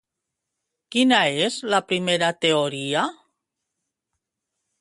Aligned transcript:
Quina 0.95 1.19
és 1.43 1.59
la 1.75 1.81
primera 1.91 2.31
teoria? 2.47 3.07